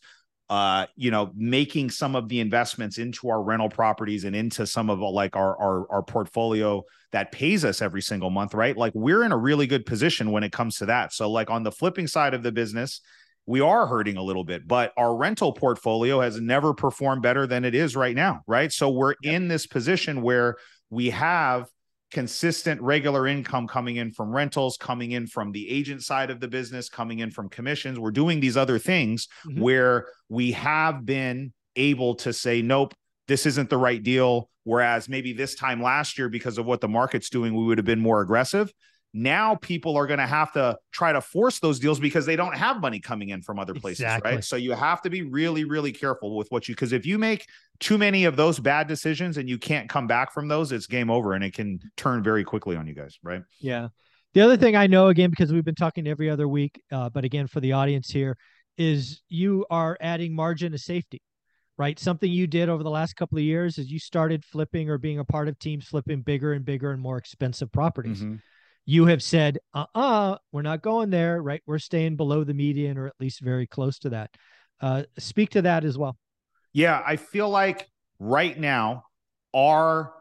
uh, 0.50 0.86
you 0.96 1.12
know, 1.12 1.32
making 1.36 1.90
some 1.90 2.16
of 2.16 2.30
the 2.30 2.40
investments 2.40 2.98
into 2.98 3.30
our 3.30 3.44
rental 3.44 3.70
properties 3.70 4.24
and 4.24 4.34
into 4.34 4.66
some 4.66 4.90
of 4.90 5.00
like 5.00 5.36
our, 5.36 5.58
our 5.60 5.92
our 5.92 6.02
portfolio 6.02 6.84
that 7.12 7.32
pays 7.34 7.66
us 7.66 7.82
every 7.82 8.02
single 8.02 8.30
month, 8.30 8.54
right? 8.54 8.78
Like 8.78 8.94
we're 8.96 9.24
in 9.24 9.34
a 9.34 9.38
really 9.38 9.68
good 9.68 9.86
position 9.86 10.32
when 10.32 10.44
it 10.44 10.54
comes 10.54 10.78
to 10.78 10.86
that. 10.86 11.12
So 11.12 11.30
like 11.30 11.50
on 11.50 11.64
the 11.64 11.72
flipping 11.72 12.08
side 12.08 12.34
of 12.34 12.44
the 12.44 12.52
business, 12.54 13.02
we 13.46 13.60
are 13.60 13.88
hurting 13.88 14.16
a 14.18 14.24
little 14.24 14.44
bit, 14.44 14.68
but 14.68 14.94
our 14.98 15.16
rental 15.16 15.52
portfolio 15.52 16.22
has 16.22 16.40
never 16.40 16.74
performed 16.74 17.22
better 17.22 17.46
than 17.46 17.66
it 17.66 17.76
is 17.76 17.96
right 17.96 18.16
now, 18.16 18.42
right? 18.48 18.72
So 18.72 18.90
we're 18.90 19.16
yep. 19.22 19.34
in 19.36 19.48
this 19.50 19.68
position 19.68 20.22
where 20.22 20.56
we 20.90 21.10
have 21.10 21.68
consistent 22.12 22.82
regular 22.82 23.28
income 23.28 23.68
coming 23.68 23.98
in 23.98 24.12
from 24.12 24.32
rentals, 24.32 24.78
coming 24.78 25.12
in 25.12 25.28
from 25.28 25.52
the 25.52 25.70
agent 25.70 26.04
side 26.04 26.30
of 26.30 26.40
the 26.40 26.48
business, 26.48 26.90
coming 26.90 27.20
in 27.20 27.32
from 27.32 27.50
commissions. 27.50 28.00
We're 28.00 28.12
doing 28.12 28.40
these 28.40 28.58
other 28.58 28.80
things 28.80 29.28
mm-hmm. 29.46 29.62
where 29.62 30.08
we 30.30 30.54
have 30.54 31.06
been 31.06 31.54
able 31.76 32.16
to 32.16 32.34
say, 32.34 32.62
nope, 32.62 32.94
this 33.28 33.46
isn't 33.46 33.70
the 33.70 33.78
right 33.78 34.02
deal. 34.02 34.50
Whereas 34.64 35.08
maybe 35.08 35.34
this 35.34 35.56
time 35.56 35.82
last 35.82 36.18
year, 36.18 36.28
because 36.28 36.58
of 36.58 36.66
what 36.66 36.82
the 36.82 36.88
market's 36.90 37.30
doing, 37.30 37.56
we 37.56 37.64
would 37.66 37.78
have 37.78 37.86
been 37.86 38.02
more 38.02 38.22
aggressive. 38.22 38.72
Now 39.18 39.56
people 39.56 39.98
are 39.98 40.06
going 40.06 40.20
to 40.20 40.28
have 40.28 40.54
to 40.54 40.78
try 40.92 41.12
to 41.12 41.22
force 41.22 41.60
those 41.60 41.80
deals 41.80 42.00
because 42.00 42.28
they 42.28 42.36
don't 42.36 42.56
have 42.56 42.80
money 42.80 43.00
coming 43.00 43.30
in 43.30 43.42
from 43.42 43.58
other 43.58 43.74
places, 43.74 44.02
exactly. 44.02 44.32
right? 44.32 44.44
So 44.44 44.58
you 44.58 44.74
have 44.74 45.02
to 45.02 45.10
be 45.10 45.24
really, 45.24 45.64
really 45.64 45.92
careful 45.92 46.38
with 46.38 46.52
what 46.52 46.68
you 46.68 46.76
because 46.76 46.94
if 46.94 47.04
you 47.04 47.18
make 47.18 47.48
too 47.80 47.98
many 47.98 48.26
of 48.26 48.36
those 48.36 48.60
bad 48.60 48.88
decisions 48.88 49.38
and 49.38 49.50
you 49.50 49.58
can't 49.58 49.90
come 49.90 50.06
back 50.06 50.32
from 50.32 50.48
those, 50.48 50.72
it's 50.72 50.86
game 50.86 51.10
over 51.10 51.34
and 51.34 51.44
it 51.44 51.56
can 51.56 51.80
turn 51.98 52.22
very 52.22 52.44
quickly 52.44 52.76
on 52.76 52.86
you 52.86 52.94
guys, 52.94 53.18
right? 53.24 53.42
Yeah. 53.60 53.88
The 54.36 54.42
other 54.42 54.56
thing 54.56 54.76
I 54.76 54.86
know 54.86 55.08
again 55.08 55.32
because 55.32 55.52
we've 55.52 55.66
been 55.66 55.74
talking 55.74 56.06
every 56.06 56.30
other 56.30 56.48
week, 56.48 56.80
uh, 56.92 57.10
but 57.10 57.24
again 57.24 57.48
for 57.48 57.60
the 57.60 57.72
audience 57.72 58.12
here 58.12 58.38
is 58.78 59.24
you 59.30 59.66
are 59.72 59.98
adding 60.00 60.36
margin 60.36 60.76
of 60.76 60.80
safety 60.80 61.24
right? 61.80 62.00
Something 62.00 62.32
you 62.32 62.48
did 62.48 62.70
over 62.70 62.82
the 62.82 62.90
last 62.90 63.16
couple 63.16 63.38
of 63.38 63.44
years 63.44 63.78
is 63.78 63.92
you 63.92 64.00
started 64.00 64.44
flipping 64.44 64.90
or 64.90 64.98
being 64.98 65.20
a 65.20 65.24
part 65.24 65.48
of 65.48 65.60
teams 65.60 65.86
flipping 65.86 66.22
bigger 66.22 66.54
and 66.54 66.66
bigger 66.66 66.92
and 66.92 67.00
more 67.00 67.20
expensive 67.20 67.72
properties. 67.72 68.24
Mm-hmm 68.24 68.38
you 68.88 69.06
have 69.06 69.22
said, 69.22 69.60
uh 69.74 69.86
uh-uh, 69.94 70.32
uh, 70.32 70.38
we 70.54 70.62
are 70.62 70.64
not 70.64 70.82
going 70.82 71.10
there, 71.10 71.44
right? 71.44 71.62
We're 71.68 71.78
staying 71.78 72.16
below 72.16 72.46
the 72.46 72.54
median 72.54 72.98
or 72.98 73.06
at 73.06 73.14
least 73.20 73.42
very 73.42 73.68
close 73.68 74.00
to 74.00 74.10
that. 74.12 74.32
Uh, 74.80 75.04
speak 75.20 75.52
to 75.52 75.62
that 75.64 75.84
as 75.84 75.98
well. 75.98 76.18
Yeah, 76.72 77.04
I 77.06 77.18
feel 77.18 77.50
like 77.50 77.86
right 78.18 78.58
now, 78.58 79.04
our 79.54 80.14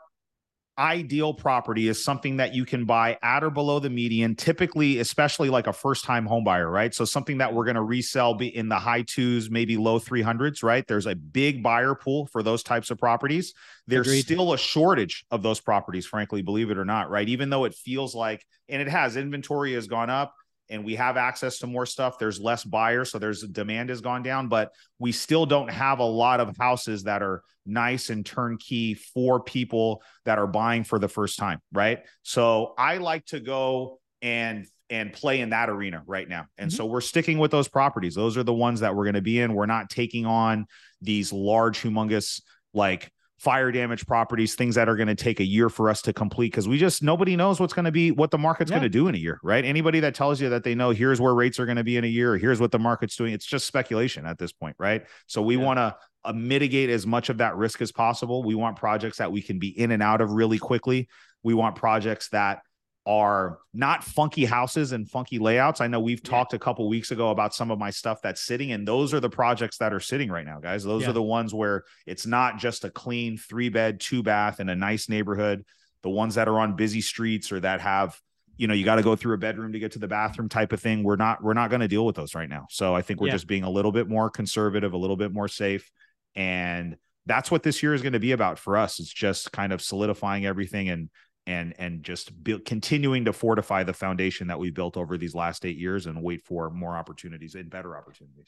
ideal 0.79 1.33
property 1.33 1.89
is 1.89 2.03
something 2.03 2.37
that 2.37 2.55
you 2.55 2.65
can 2.65 2.85
buy 2.85 3.19
at 3.23 3.43
or 3.43 3.51
below 3.51 3.79
the 3.79 3.91
median, 3.91 4.35
typically, 4.35 4.99
especially 4.99 5.49
like 5.49 5.67
a 5.67 5.73
first 5.73 6.05
time 6.05 6.27
home 6.27 6.45
buyer, 6.45 6.71
right? 6.71 6.95
So 6.95 7.05
something 7.05 7.39
that 7.39 7.55
we're 7.55 7.65
going 7.65 7.77
to 7.77 7.83
resell 7.83 8.35
be 8.35 8.55
in 8.55 8.69
the 8.69 8.79
high 8.79 9.03
twos, 9.03 9.51
maybe 9.51 9.77
low 9.77 9.99
300s, 9.99 10.63
right? 10.63 10.87
There's 10.87 11.07
a 11.07 11.15
big 11.15 11.63
buyer 11.63 11.95
pool 11.95 12.27
for 12.27 12.43
those 12.43 12.63
types 12.63 12.91
of 12.91 12.99
properties. 12.99 13.55
There's 13.87 14.07
Agreed. 14.07 14.23
still 14.25 14.53
a 14.53 14.59
shortage 14.59 15.25
of 15.31 15.43
those 15.43 15.61
properties, 15.61 16.07
frankly, 16.07 16.43
believe 16.43 16.71
it 16.71 16.79
or 16.79 16.85
not, 16.85 17.11
right? 17.11 17.29
Even 17.29 17.51
though 17.51 17.65
it 17.65 17.75
feels 17.75 18.15
like, 18.15 18.45
and 18.69 18.83
it 18.83 18.89
has, 18.89 19.17
inventory 19.17 19.75
has 19.75 19.87
gone 19.87 20.11
up 20.11 20.35
and 20.69 20.85
we 20.85 20.97
have 20.97 21.17
access 21.17 21.59
to 21.59 21.67
more 21.67 21.87
stuff. 21.87 22.19
There's 22.19 22.41
less 22.41 22.65
buyers 22.65 23.11
so 23.11 23.19
there's 23.19 23.43
demand 23.43 23.91
has 23.91 24.01
gone 24.01 24.23
down 24.23 24.49
but 24.49 24.73
we 24.99 25.13
still 25.13 25.47
don't 25.47 25.71
have 25.71 25.99
a 25.99 26.05
lot 26.05 26.41
of 26.41 26.57
houses 26.57 27.05
that 27.05 27.23
are 27.23 27.43
nice 27.65 28.11
and 28.11 28.25
turnkey 28.25 28.95
for 28.95 29.41
people 29.41 30.03
that 30.25 30.39
are 30.39 30.47
buying 30.47 30.85
for 30.85 30.99
the 30.99 31.09
first 31.09 31.39
time 31.39 31.61
right? 31.73 32.01
So 32.23 32.75
i 32.79 32.99
like 32.99 33.25
to 33.27 33.41
go 33.41 34.01
and 34.23 34.67
and 34.89 35.13
play 35.13 35.41
in 35.41 35.51
that 35.51 35.69
arena 35.69 36.03
right 36.07 36.29
now. 36.29 36.47
And 36.59 36.71
mm-hmm. 36.71 36.77
so 36.77 36.87
we're 36.87 37.01
sticking 37.01 37.39
with 37.39 37.51
those 37.51 37.69
properties. 37.69 38.15
Those 38.15 38.37
are 38.37 38.43
the 38.43 38.55
ones 38.55 38.81
that 38.81 38.95
we're 38.95 39.05
going 39.05 39.15
to 39.15 39.23
be 39.23 39.41
in. 39.41 39.55
We're 39.55 39.67
not 39.67 39.91
taking 39.91 40.27
on 40.27 40.67
these 41.01 41.33
large 41.33 41.81
humongous 41.83 42.41
like 42.73 43.11
fire 43.39 43.71
damage 43.71 44.07
properties, 44.07 44.55
things 44.55 44.75
that 44.77 44.89
are 44.89 44.97
going 44.97 45.09
to 45.09 45.15
take 45.15 45.41
a 45.41 45.45
year 45.45 45.69
for 45.69 45.91
us 45.91 46.01
to 46.03 46.13
complete 46.13 46.53
because 46.53 46.67
we 46.67 46.79
just 46.79 47.03
nobody 47.03 47.37
knows 47.37 47.61
what's 47.61 47.75
going 47.75 47.85
to 47.85 47.93
be 47.93 48.11
what 48.11 48.31
the 48.31 48.39
market's 48.39 48.71
yeah. 48.71 48.79
going 48.79 48.85
to 48.85 48.89
do 48.89 49.09
in 49.09 49.15
a 49.15 49.19
year, 49.19 49.39
right? 49.43 49.65
Anybody 49.65 50.01
that 50.01 50.15
tells 50.15 50.41
you 50.41 50.49
that 50.51 50.65
they 50.65 50.75
know 50.75 50.91
here's 50.91 51.21
where 51.21 51.35
rates 51.35 51.61
are 51.61 51.67
going 51.67 51.77
to 51.77 51.85
be 51.85 51.97
in 51.97 52.05
a 52.05 52.09
year, 52.09 52.39
here's 52.39 52.61
what 52.61 52.73
the 52.73 52.79
market's 52.79 53.15
doing, 53.15 53.35
it's 53.35 53.45
just 53.45 53.67
speculation 53.67 54.25
at 54.25 54.39
this 54.39 54.53
point, 54.53 54.77
right? 54.79 55.05
So 55.27 55.43
we 55.43 55.57
yeah. 55.57 55.65
want 55.65 55.79
to 55.79 55.97
uh, 56.25 56.33
mitigate 56.33 56.89
as 56.89 57.07
much 57.07 57.29
of 57.29 57.39
that 57.39 57.57
risk 57.57 57.83
as 57.83 57.93
possible. 57.93 58.43
We 58.43 58.55
want 58.55 58.77
projects 58.77 59.19
that 59.19 59.31
we 59.31 59.43
can 59.43 59.59
be 59.59 59.69
in 59.69 59.91
and 59.91 60.03
out 60.03 60.21
of 60.21 60.33
really 60.33 60.59
quickly. 60.59 61.09
We 61.43 61.53
want 61.53 61.77
projects 61.77 62.31
that 62.31 62.63
are 63.07 63.59
not 63.73 64.03
funky 64.03 64.45
houses 64.45 64.91
and 64.91 65.09
funky 65.09 65.39
layouts. 65.39 65.81
I 65.81 65.87
know 65.87 66.01
we've 66.01 66.21
yeah. 66.25 66.31
talked 66.31 66.55
a 66.55 66.59
couple 66.59 66.89
weeks 66.89 67.13
ago 67.13 67.31
about 67.31 67.55
some 67.55 67.71
of 67.71 67.79
my 67.79 67.91
stuff 67.91 68.21
that's 68.21 68.41
sitting, 68.41 68.73
and 68.73 68.87
those 68.87 69.15
are 69.15 69.21
the 69.21 69.31
projects 69.31 69.79
that 69.79 69.93
are 69.93 70.01
sitting 70.01 70.31
right 70.31 70.45
now, 70.45 70.59
guys. 70.59 70.83
Those 70.83 71.03
yeah. 71.03 71.11
are 71.11 71.13
the 71.13 71.23
ones 71.23 71.55
where 71.55 71.85
it's 72.05 72.27
not 72.27 72.59
just 72.59 72.85
a 72.85 72.91
clean 72.91 73.39
three 73.39 73.69
bed, 73.69 74.01
two 74.01 74.23
bath 74.25 74.59
in 74.59 74.69
a 74.69 74.75
nice 74.75 75.09
neighborhood. 75.09 75.65
The 76.03 76.11
ones 76.11 76.35
that 76.35 76.49
are 76.49 76.59
on 76.59 76.75
busy 76.75 77.01
streets 77.01 77.53
or 77.53 77.61
that 77.61 77.81
have, 77.81 78.21
you 78.57 78.67
know, 78.67 78.75
you 78.75 78.85
got 78.85 78.97
to 78.97 79.03
go 79.03 79.17
through 79.17 79.35
a 79.35 79.39
bedroom 79.39 79.73
to 79.73 79.79
get 79.79 79.93
to 79.93 79.99
the 79.99 80.09
bathroom 80.09 80.49
type 80.49 80.73
of 80.73 80.81
thing. 80.81 81.05
We're 81.05 81.17
not, 81.17 81.43
we're 81.43 81.55
not 81.55 81.71
going 81.71 81.81
to 81.81 81.89
deal 81.89 82.05
with 82.05 82.17
those 82.17 82.35
right 82.35 82.49
now. 82.49 82.67
So 82.71 82.95
I 82.95 83.03
think 83.03 83.21
we're 83.21 83.29
yeah. 83.29 83.35
just 83.35 83.47
being 83.47 83.65
a 83.65 83.71
little 83.71 83.93
bit 83.93 84.09
more 84.09 84.31
conservative, 84.31 84.93
a 84.93 84.97
little 84.97 85.17
bit 85.17 85.33
more 85.33 85.49
safe. 85.49 85.91
And 86.35 86.97
that's 87.25 87.51
what 87.51 87.63
this 87.63 87.83
year 87.83 87.93
is 87.93 88.03
going 88.03 88.13
to 88.13 88.21
be 88.21 88.33
about 88.33 88.59
for 88.59 88.77
us. 88.77 89.01
It's 89.01 89.13
just 89.13 89.53
kind 89.53 89.73
of 89.73 89.83
solidifying 89.83 90.47
everything 90.47 90.89
and 90.89 91.11
and 91.47 91.75
and 91.79 92.03
just 92.03 92.33
continuing 92.65 93.25
to 93.25 93.33
fortify 93.33 93.83
the 93.83 93.93
foundation 93.93 94.49
that 94.49 94.59
we 94.59 94.71
built 94.71 94.97
over 94.97 95.17
these 95.17 95.35
last 95.35 95.65
eight 95.65 95.79
years 95.79 96.07
and 96.07 96.23
wait 96.23 96.43
for 96.45 96.71
more 96.71 96.97
opportunities 96.97 97.55
and 97.55 97.71
better 97.71 97.97
opportunities. 97.97 98.47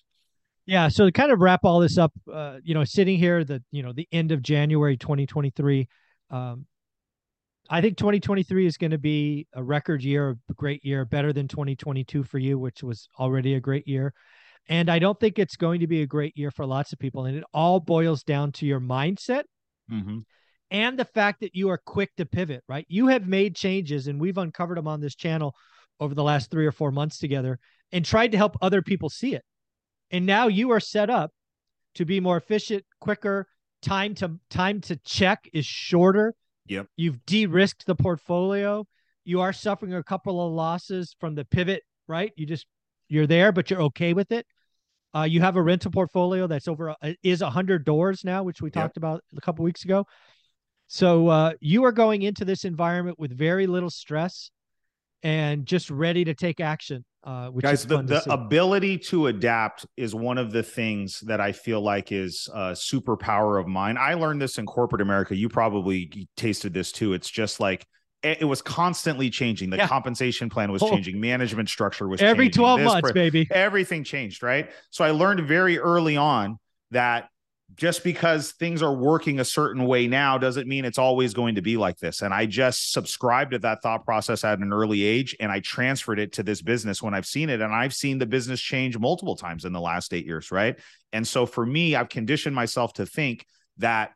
Yeah. 0.66 0.88
So 0.88 1.06
to 1.06 1.12
kind 1.12 1.32
of 1.32 1.40
wrap 1.40 1.60
all 1.64 1.80
this 1.80 1.96
up, 1.96 2.12
uh, 2.32 2.58
you 2.62 2.74
know, 2.74 2.84
sitting 2.84 3.18
here, 3.18 3.44
the 3.44 3.62
you 3.70 3.82
know 3.82 3.92
the 3.92 4.08
end 4.12 4.32
of 4.32 4.42
January 4.42 4.96
2023, 4.96 5.88
um, 6.30 6.66
I 7.70 7.80
think 7.80 7.96
2023 7.96 8.66
is 8.66 8.76
going 8.76 8.90
to 8.90 8.98
be 8.98 9.46
a 9.54 9.62
record 9.62 10.02
year, 10.02 10.36
a 10.50 10.54
great 10.54 10.84
year, 10.84 11.04
better 11.04 11.32
than 11.32 11.48
2022 11.48 12.22
for 12.24 12.38
you, 12.38 12.58
which 12.58 12.82
was 12.82 13.08
already 13.18 13.54
a 13.54 13.60
great 13.60 13.86
year. 13.86 14.12
And 14.70 14.90
I 14.90 14.98
don't 14.98 15.18
think 15.18 15.38
it's 15.38 15.56
going 15.56 15.80
to 15.80 15.86
be 15.86 16.02
a 16.02 16.06
great 16.06 16.36
year 16.36 16.50
for 16.50 16.66
lots 16.66 16.92
of 16.92 16.98
people. 16.98 17.24
And 17.24 17.38
it 17.38 17.44
all 17.54 17.80
boils 17.80 18.22
down 18.22 18.52
to 18.52 18.66
your 18.66 18.80
mindset 18.80 19.44
Mm-hmm. 19.90 20.18
And 20.70 20.98
the 20.98 21.04
fact 21.04 21.40
that 21.40 21.54
you 21.54 21.70
are 21.70 21.78
quick 21.78 22.10
to 22.16 22.26
pivot, 22.26 22.62
right? 22.68 22.86
You 22.88 23.08
have 23.08 23.26
made 23.26 23.56
changes, 23.56 24.06
and 24.06 24.20
we've 24.20 24.38
uncovered 24.38 24.78
them 24.78 24.88
on 24.88 25.00
this 25.00 25.14
channel 25.14 25.54
over 26.00 26.14
the 26.14 26.22
last 26.22 26.50
three 26.50 26.66
or 26.66 26.72
four 26.72 26.90
months 26.90 27.18
together 27.18 27.58
and 27.92 28.04
tried 28.04 28.32
to 28.32 28.38
help 28.38 28.56
other 28.60 28.82
people 28.82 29.08
see 29.08 29.34
it. 29.34 29.42
And 30.10 30.26
now 30.26 30.48
you 30.48 30.70
are 30.70 30.80
set 30.80 31.10
up 31.10 31.32
to 31.94 32.04
be 32.04 32.20
more 32.20 32.36
efficient, 32.36 32.84
quicker. 33.00 33.46
Time 33.82 34.14
to 34.16 34.38
time 34.50 34.80
to 34.82 34.96
check 35.04 35.48
is 35.52 35.64
shorter. 35.64 36.34
Yep. 36.66 36.86
You've 36.96 37.24
de-risked 37.26 37.86
the 37.86 37.94
portfolio. 37.94 38.84
You 39.24 39.40
are 39.40 39.52
suffering 39.52 39.94
a 39.94 40.02
couple 40.02 40.44
of 40.44 40.52
losses 40.52 41.14
from 41.20 41.34
the 41.34 41.44
pivot, 41.44 41.82
right? 42.06 42.32
You 42.36 42.46
just 42.46 42.66
you're 43.08 43.26
there, 43.26 43.52
but 43.52 43.70
you're 43.70 43.82
okay 43.82 44.14
with 44.14 44.32
it. 44.32 44.46
Uh, 45.14 45.22
you 45.22 45.40
have 45.40 45.56
a 45.56 45.62
rental 45.62 45.90
portfolio 45.90 46.46
that's 46.46 46.68
over 46.68 46.90
uh, 46.90 47.12
is 47.22 47.40
a 47.40 47.50
hundred 47.50 47.84
doors 47.84 48.24
now, 48.24 48.42
which 48.42 48.60
we 48.60 48.68
Yep. 48.68 48.74
talked 48.74 48.96
about 48.96 49.22
a 49.36 49.40
couple 49.40 49.64
weeks 49.64 49.84
ago. 49.84 50.06
So 50.88 51.28
uh, 51.28 51.52
you 51.60 51.84
are 51.84 51.92
going 51.92 52.22
into 52.22 52.44
this 52.44 52.64
environment 52.64 53.18
with 53.18 53.36
very 53.36 53.66
little 53.66 53.90
stress 53.90 54.50
and 55.22 55.66
just 55.66 55.90
ready 55.90 56.24
to 56.24 56.34
take 56.34 56.60
action. 56.60 57.04
Uh, 57.24 57.48
which 57.48 57.64
guys 57.64 57.80
is 57.80 57.86
the, 57.86 58.00
the 58.02 58.20
see. 58.20 58.30
ability 58.30 58.96
to 58.96 59.26
adapt 59.26 59.84
is 59.96 60.14
one 60.14 60.38
of 60.38 60.52
the 60.52 60.62
things 60.62 61.18
that 61.26 61.40
i 61.40 61.50
feel 61.50 61.80
like 61.80 62.12
is 62.12 62.48
a 62.54 62.70
superpower 62.70 63.60
of 63.60 63.66
mine 63.66 63.96
i 63.98 64.14
learned 64.14 64.40
this 64.40 64.56
in 64.56 64.64
corporate 64.64 65.02
america 65.02 65.34
you 65.34 65.48
probably 65.48 66.28
tasted 66.36 66.72
this 66.72 66.92
too 66.92 67.14
it's 67.14 67.28
just 67.28 67.58
like 67.58 67.84
it 68.22 68.40
it 68.42 68.44
was 68.44 68.62
constantly 68.62 69.30
changing 69.30 69.68
the 69.68 69.76
Yeah. 69.78 69.88
compensation 69.88 70.48
plan 70.48 70.70
was 70.70 70.80
Oh. 70.80 70.88
changing 70.90 71.20
management 71.20 71.68
structure 71.68 72.06
was 72.08 72.22
every 72.22 72.44
changing, 72.46 72.60
12 72.62 72.78
this 72.78 72.86
months, 72.86 73.12
baby. 73.12 73.48
everything 73.50 74.04
changed 74.04 74.44
right 74.44 74.70
so 74.90 75.04
i 75.04 75.10
learned 75.10 75.40
very 75.40 75.76
early 75.76 76.16
on 76.16 76.56
that 76.92 77.28
just 77.74 78.02
because 78.02 78.52
things 78.52 78.82
are 78.82 78.94
working 78.94 79.40
a 79.40 79.44
certain 79.44 79.84
way 79.84 80.06
now 80.06 80.38
doesn't 80.38 80.66
mean 80.66 80.84
it's 80.84 80.98
always 80.98 81.34
going 81.34 81.54
to 81.54 81.62
be 81.62 81.76
like 81.76 81.98
this. 81.98 82.22
And 82.22 82.32
I 82.32 82.46
just 82.46 82.92
subscribed 82.92 83.52
to 83.52 83.58
that 83.60 83.82
thought 83.82 84.04
process 84.04 84.42
at 84.42 84.58
an 84.58 84.72
early 84.72 85.02
age 85.02 85.36
and 85.38 85.52
I 85.52 85.60
transferred 85.60 86.18
it 86.18 86.32
to 86.34 86.42
this 86.42 86.62
business 86.62 87.02
when 87.02 87.14
I've 87.14 87.26
seen 87.26 87.50
it. 87.50 87.60
And 87.60 87.72
I've 87.72 87.94
seen 87.94 88.18
the 88.18 88.26
business 88.26 88.60
change 88.60 88.98
multiple 88.98 89.36
times 89.36 89.64
in 89.64 89.72
the 89.72 89.80
last 89.80 90.14
eight 90.14 90.24
years. 90.24 90.50
Right. 90.50 90.76
And 91.12 91.26
so 91.26 91.44
for 91.44 91.64
me, 91.64 91.94
I've 91.94 92.08
conditioned 92.08 92.54
myself 92.54 92.94
to 92.94 93.06
think 93.06 93.44
that 93.76 94.12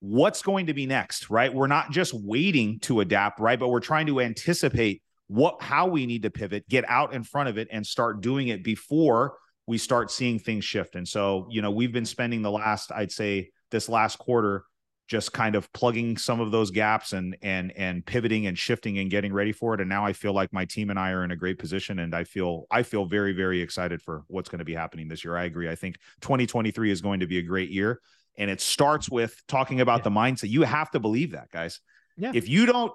what's 0.00 0.42
going 0.42 0.66
to 0.66 0.74
be 0.74 0.86
next, 0.86 1.30
right? 1.30 1.52
We're 1.52 1.68
not 1.68 1.92
just 1.92 2.12
waiting 2.12 2.80
to 2.80 3.00
adapt, 3.00 3.40
right? 3.40 3.58
But 3.58 3.68
we're 3.68 3.80
trying 3.80 4.06
to 4.06 4.20
anticipate 4.20 5.02
what 5.28 5.62
how 5.62 5.86
we 5.86 6.06
need 6.06 6.22
to 6.22 6.30
pivot, 6.30 6.68
get 6.68 6.84
out 6.88 7.14
in 7.14 7.22
front 7.22 7.48
of 7.48 7.56
it 7.56 7.68
and 7.70 7.86
start 7.86 8.20
doing 8.20 8.48
it 8.48 8.62
before 8.62 9.36
we 9.66 9.78
start 9.78 10.10
seeing 10.10 10.38
things 10.38 10.64
shift. 10.64 10.94
And 10.94 11.06
so, 11.06 11.46
you 11.50 11.62
know, 11.62 11.70
we've 11.70 11.92
been 11.92 12.06
spending 12.06 12.42
the 12.42 12.50
last, 12.50 12.92
I'd 12.92 13.12
say 13.12 13.50
this 13.70 13.88
last 13.88 14.18
quarter 14.18 14.64
just 15.08 15.32
kind 15.32 15.54
of 15.54 15.72
plugging 15.72 16.16
some 16.16 16.40
of 16.40 16.50
those 16.50 16.72
gaps 16.72 17.12
and 17.12 17.36
and 17.40 17.72
and 17.76 18.04
pivoting 18.04 18.46
and 18.48 18.58
shifting 18.58 18.98
and 18.98 19.08
getting 19.08 19.32
ready 19.32 19.52
for 19.52 19.72
it. 19.72 19.80
And 19.80 19.88
now 19.88 20.04
I 20.04 20.12
feel 20.12 20.32
like 20.32 20.52
my 20.52 20.64
team 20.64 20.90
and 20.90 20.98
I 20.98 21.12
are 21.12 21.22
in 21.22 21.30
a 21.30 21.36
great 21.36 21.60
position 21.60 22.00
and 22.00 22.12
I 22.12 22.24
feel 22.24 22.66
I 22.72 22.82
feel 22.82 23.04
very, 23.06 23.32
very 23.32 23.60
excited 23.60 24.02
for 24.02 24.24
what's 24.26 24.48
going 24.48 24.58
to 24.58 24.64
be 24.64 24.74
happening 24.74 25.06
this 25.06 25.24
year. 25.24 25.36
I 25.36 25.44
agree. 25.44 25.68
I 25.68 25.76
think 25.76 25.96
2023 26.22 26.90
is 26.90 27.00
going 27.00 27.20
to 27.20 27.26
be 27.28 27.38
a 27.38 27.42
great 27.42 27.70
year. 27.70 28.00
And 28.36 28.50
it 28.50 28.60
starts 28.60 29.08
with 29.08 29.40
talking 29.46 29.80
about 29.80 30.00
Yeah. 30.00 30.04
the 30.04 30.10
mindset. 30.10 30.50
You 30.50 30.62
have 30.62 30.90
to 30.90 30.98
believe 30.98 31.32
that, 31.32 31.50
guys. 31.52 31.80
Yeah. 32.16 32.32
If 32.34 32.48
you 32.48 32.66
don't 32.66 32.92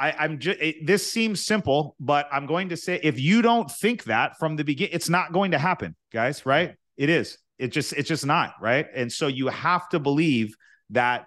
I, 0.00 0.12
I'm 0.12 0.38
just 0.38 0.58
this 0.82 1.10
seems 1.10 1.44
simple, 1.44 1.94
but 2.00 2.28
I'm 2.32 2.46
going 2.46 2.70
to 2.70 2.76
say 2.76 2.98
if 3.02 3.20
you 3.20 3.42
don't 3.42 3.70
think 3.70 4.04
that 4.04 4.38
from 4.38 4.56
the 4.56 4.64
beginning, 4.64 4.94
it's 4.94 5.08
not 5.08 5.32
going 5.32 5.52
to 5.52 5.58
happen, 5.58 5.94
guys. 6.12 6.44
Right? 6.44 6.74
It 6.96 7.10
is. 7.10 7.38
It 7.58 7.68
just 7.68 7.92
it's 7.92 8.08
just 8.08 8.26
not 8.26 8.54
right. 8.60 8.86
And 8.94 9.12
so 9.12 9.28
you 9.28 9.48
have 9.48 9.88
to 9.90 10.00
believe 10.00 10.56
that 10.90 11.26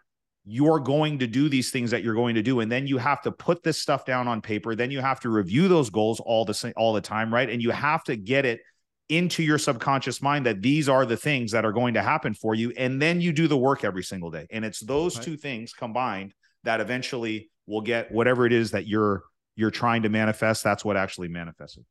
you're 0.50 0.80
going 0.80 1.20
to 1.20 1.28
do 1.28 1.50
these 1.50 1.72
things 1.72 1.92
that 1.92 2.04
you're 2.04 2.16
going 2.16 2.36
to 2.36 2.42
do, 2.42 2.60
and 2.60 2.72
then 2.72 2.88
you 2.88 2.98
have 2.98 3.22
to 3.22 3.32
put 3.32 3.64
this 3.64 3.82
stuff 3.82 4.06
down 4.06 4.28
on 4.28 4.42
paper. 4.42 4.76
Then 4.76 4.92
you 4.92 5.02
have 5.02 5.20
to 5.22 5.30
review 5.30 5.68
those 5.68 5.90
goals 5.90 6.20
all 6.20 6.46
the 6.46 6.74
all 6.76 6.94
the 6.94 7.02
time, 7.02 7.34
right? 7.34 7.50
And 7.50 7.62
you 7.62 7.72
have 7.72 8.04
to 8.06 8.16
get 8.16 8.46
it 8.46 8.62
into 9.10 9.42
your 9.42 9.58
subconscious 9.58 10.22
mind 10.22 10.46
that 10.46 10.62
these 10.62 10.90
are 10.90 11.06
the 11.06 11.16
things 11.16 11.52
that 11.52 11.64
are 11.64 11.72
going 11.72 11.94
to 11.94 12.02
happen 12.02 12.34
for 12.34 12.54
you, 12.56 12.74
and 12.78 13.02
then 13.02 13.22
you 13.22 13.32
do 13.32 13.48
the 13.48 13.58
work 13.58 13.86
every 13.86 14.04
single 14.04 14.30
day. 14.30 14.46
And 14.52 14.66
it's 14.66 14.82
those 14.82 15.16
Right. 15.16 15.26
two 15.26 15.38
things 15.38 15.72
combined 15.72 16.34
that 16.66 16.82
eventually 16.82 17.50
will 17.68 17.82
get 17.82 18.12
whatever 18.12 18.46
it 18.46 18.54
is 18.54 18.72
that 18.72 18.88
you're 18.88 19.24
you're 19.56 19.72
trying 19.72 20.04
to 20.04 20.10
manifest 20.10 20.64
that's 20.64 20.86
what 20.86 20.96
actually 20.98 21.28
manifested 21.28 21.84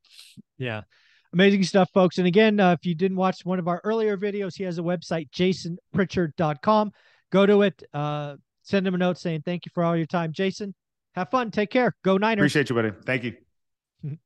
Yeah. 0.58 0.82
Amazing 1.32 1.64
stuff, 1.64 1.90
folks. 1.92 2.18
And 2.18 2.26
again, 2.26 2.58
uh, 2.60 2.72
if 2.72 2.86
you 2.86 2.94
didn't 2.94 3.16
watch 3.16 3.44
one 3.44 3.58
of 3.58 3.68
our 3.68 3.80
earlier 3.84 4.16
videos, 4.16 4.56
he 4.56 4.62
has 4.64 4.78
a 4.78 4.82
website, 4.82 5.28
jasonpritchard.com. 5.32 6.92
Go 7.30 7.44
to 7.44 7.62
it, 7.62 7.82
uh, 7.92 8.36
send 8.62 8.86
him 8.86 8.94
a 8.94 8.98
note 8.98 9.18
saying 9.18 9.42
thank 9.44 9.66
you 9.66 9.70
for 9.74 9.82
all 9.84 9.96
your 9.96 10.06
time. 10.06 10.32
Jason, 10.32 10.74
have 11.14 11.28
fun. 11.30 11.50
Take 11.50 11.70
care. 11.70 11.94
Go 12.04 12.16
Niners. 12.16 12.42
appreciate 12.42 12.70
you 12.70 12.76
buddy 12.76 12.92
thank 13.04 13.24
you 13.24 14.16